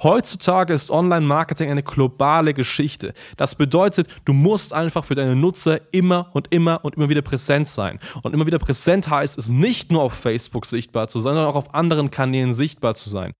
Heutzutage 0.00 0.72
ist 0.74 0.92
Online-Marketing 0.92 1.72
eine 1.72 1.82
globale 1.82 2.54
Geschichte. 2.54 3.14
Das 3.36 3.56
bedeutet, 3.56 4.06
du 4.24 4.32
musst 4.32 4.72
einfach 4.72 5.04
für 5.04 5.16
deine 5.16 5.34
Nutzer 5.34 5.80
immer 5.92 6.30
und 6.34 6.54
immer 6.54 6.84
und 6.84 6.94
immer 6.94 7.08
wieder 7.08 7.22
präsent 7.22 7.66
sein. 7.66 7.98
Und 8.22 8.32
immer 8.32 8.46
wieder 8.46 8.60
präsent 8.60 9.10
heißt 9.10 9.36
es 9.36 9.48
nicht 9.48 9.90
nur 9.90 10.02
auf 10.02 10.12
Facebook 10.12 10.66
sichtbar 10.66 11.08
zu 11.08 11.18
sein, 11.18 11.34
sondern 11.34 11.50
auch 11.50 11.56
auf 11.56 11.74
anderen 11.74 12.12
Kanälen 12.12 12.54
sichtbar 12.54 12.94
zu 12.94 13.08
sein. 13.08 13.32